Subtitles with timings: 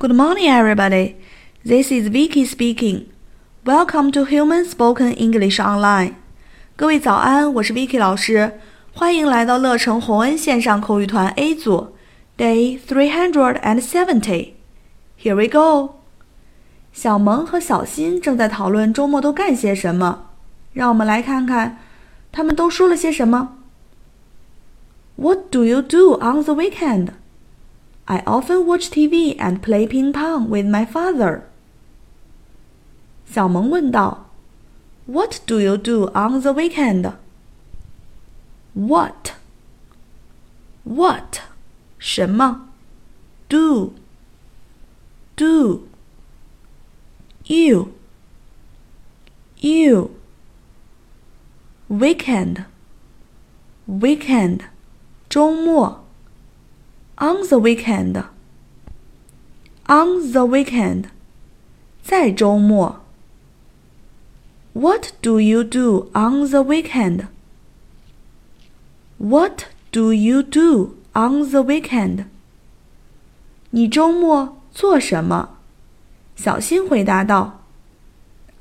[0.00, 1.16] Good morning, everybody.
[1.64, 3.06] This is Vicky speaking.
[3.64, 6.14] Welcome to Hongen Spoken English Online.
[6.76, 8.60] 各位早安，我是 Vicky 老师，
[8.94, 11.96] 欢迎来到乐城洪恩线上口语团 A 组
[12.36, 14.52] ，Day three hundred and seventy.
[15.20, 15.96] Here we go.
[16.92, 20.26] 小萌和小新正在讨论周末都干些什么，
[20.72, 21.80] 让我们来看看
[22.30, 23.56] 他们都说了些什么。
[25.16, 27.08] What do you do on the weekend?
[28.07, 31.43] I often watch TV and play ping pong with my father.
[33.25, 34.25] 小萌问道：“
[35.07, 37.13] What do you do on the weekend?”
[38.73, 39.33] What?
[40.83, 41.41] What?
[41.99, 42.67] 什么？
[43.49, 43.93] Do?
[45.35, 45.87] Do?
[47.45, 47.93] You?
[49.57, 50.11] You?
[51.89, 52.65] Weekend?
[53.87, 54.61] Weekend?
[55.29, 56.03] 周末。
[57.17, 58.23] On the weekend.
[59.85, 61.05] On the weekend.
[62.03, 63.03] 在周末。
[64.73, 67.27] What do you do on the weekend?
[69.19, 72.25] What do you do on the weekend?
[73.69, 75.57] 你周末做什么？
[76.35, 77.61] 小新回答道：“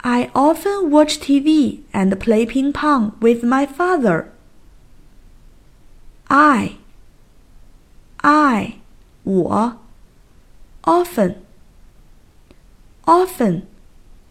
[0.03, 4.27] I often watch TV and play ping pong with my father.”
[6.29, 6.77] I,
[8.27, 8.79] I,
[9.25, 9.79] 我，
[10.83, 11.37] often,
[13.05, 13.63] often,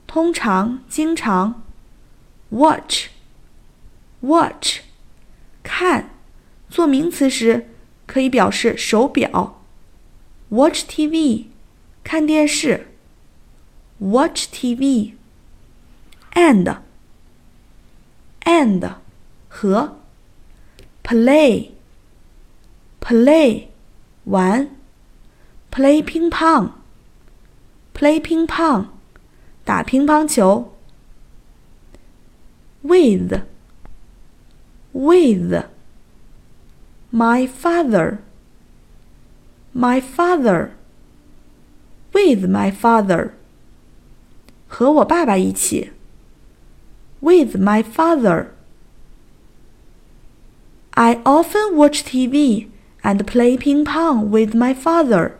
[0.08, 1.64] 通常、经常，
[2.52, 3.08] watch,
[4.22, 4.80] watch,
[5.64, 6.12] 看，
[6.70, 7.70] 做名词时
[8.06, 9.62] 可以表示手表，
[10.50, 11.48] watch TV,
[12.04, 12.88] 看电视，
[14.00, 15.14] watch TV,
[16.34, 16.78] and,
[18.44, 18.96] and,
[19.50, 19.98] 和，
[21.04, 23.68] play。play
[24.26, 24.70] 玩，
[25.72, 26.72] play 乒乓，
[27.94, 28.88] play 乒乓，
[29.64, 30.74] 打乒乓球。
[32.84, 33.44] with
[34.92, 35.66] with
[37.12, 38.18] my father
[39.74, 40.72] my father
[42.12, 43.32] with my father
[44.68, 45.92] 和我爸爸一起
[47.20, 48.48] with my father
[50.92, 52.68] I often watch TV
[53.06, 55.34] and play ping pong with my father.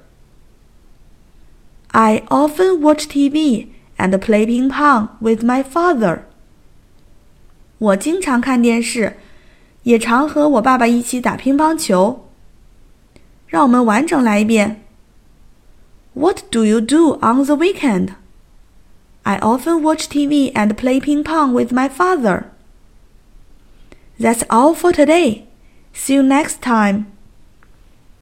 [1.92, 3.68] I often watch TV
[3.98, 6.22] and play ping pong with my father.
[7.78, 9.18] 我经常看电视，
[9.84, 12.28] 也常和我爸爸一起打乒乓球。
[13.48, 14.84] 让我们完整来一遍。
[16.14, 18.16] What do you do on the weekend?
[19.24, 22.46] I often watch TV and play ping pong with my father.
[24.20, 25.44] That's all for today.
[25.94, 27.06] See you next time.